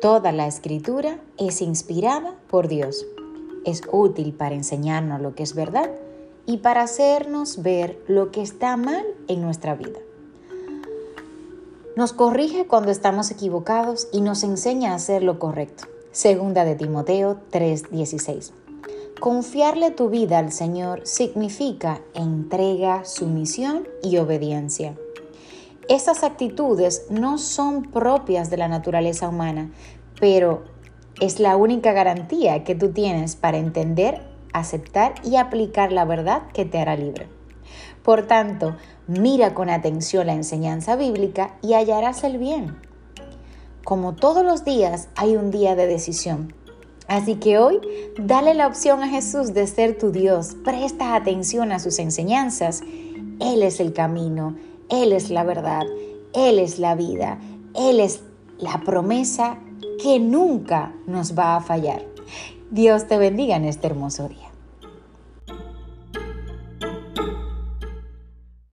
Toda 0.00 0.30
la 0.30 0.46
escritura 0.46 1.18
es 1.38 1.60
inspirada 1.60 2.36
por 2.48 2.68
Dios. 2.68 3.04
Es 3.64 3.82
útil 3.90 4.32
para 4.32 4.54
enseñarnos 4.54 5.20
lo 5.20 5.34
que 5.34 5.42
es 5.42 5.56
verdad 5.56 5.90
y 6.46 6.58
para 6.58 6.82
hacernos 6.82 7.62
ver 7.62 8.00
lo 8.06 8.30
que 8.30 8.40
está 8.40 8.76
mal 8.76 9.04
en 9.26 9.42
nuestra 9.42 9.74
vida. 9.74 9.98
Nos 11.96 12.12
corrige 12.12 12.68
cuando 12.68 12.92
estamos 12.92 13.32
equivocados 13.32 14.06
y 14.12 14.20
nos 14.20 14.44
enseña 14.44 14.92
a 14.92 14.94
hacer 14.94 15.24
lo 15.24 15.40
correcto. 15.40 15.88
Segunda 16.12 16.64
de 16.64 16.76
Timoteo 16.76 17.40
3:16. 17.50 18.52
Confiarle 19.18 19.90
tu 19.90 20.10
vida 20.10 20.38
al 20.38 20.52
Señor 20.52 21.00
significa 21.08 22.00
entrega, 22.14 23.04
sumisión 23.04 23.88
y 24.00 24.18
obediencia. 24.18 24.94
Estas 25.88 26.22
actitudes 26.22 27.06
no 27.08 27.38
son 27.38 27.82
propias 27.82 28.50
de 28.50 28.58
la 28.58 28.68
naturaleza 28.68 29.26
humana, 29.26 29.70
pero 30.20 30.64
es 31.18 31.40
la 31.40 31.56
única 31.56 31.92
garantía 31.92 32.62
que 32.62 32.74
tú 32.74 32.92
tienes 32.92 33.36
para 33.36 33.56
entender, 33.56 34.20
aceptar 34.52 35.14
y 35.24 35.36
aplicar 35.36 35.90
la 35.90 36.04
verdad 36.04 36.42
que 36.52 36.66
te 36.66 36.78
hará 36.78 36.94
libre. 36.94 37.26
Por 38.02 38.26
tanto, 38.26 38.76
mira 39.06 39.54
con 39.54 39.70
atención 39.70 40.26
la 40.26 40.34
enseñanza 40.34 40.94
bíblica 40.94 41.56
y 41.62 41.72
hallarás 41.72 42.22
el 42.22 42.36
bien. 42.36 42.76
Como 43.82 44.14
todos 44.14 44.44
los 44.44 44.64
días, 44.64 45.08
hay 45.16 45.36
un 45.36 45.50
día 45.50 45.74
de 45.74 45.86
decisión. 45.86 46.52
Así 47.06 47.36
que 47.36 47.56
hoy, 47.56 47.80
dale 48.18 48.52
la 48.52 48.66
opción 48.66 49.02
a 49.02 49.08
Jesús 49.08 49.54
de 49.54 49.66
ser 49.66 49.96
tu 49.96 50.12
Dios. 50.12 50.54
Presta 50.62 51.14
atención 51.14 51.72
a 51.72 51.78
sus 51.78 51.98
enseñanzas. 51.98 52.82
Él 53.40 53.62
es 53.62 53.80
el 53.80 53.94
camino, 53.94 54.54
él 54.90 55.12
es 55.12 55.30
la 55.30 55.44
verdad, 55.44 55.86
Él 56.34 56.58
es 56.58 56.78
la 56.78 56.94
vida, 56.94 57.38
Él 57.74 58.00
es 58.00 58.22
la 58.58 58.80
promesa 58.84 59.58
que 60.02 60.18
nunca 60.18 60.94
nos 61.06 61.38
va 61.38 61.56
a 61.56 61.60
fallar. 61.60 62.04
Dios 62.70 63.06
te 63.06 63.18
bendiga 63.18 63.56
en 63.56 63.64
este 63.64 63.86
hermoso 63.86 64.28
día. 64.28 64.50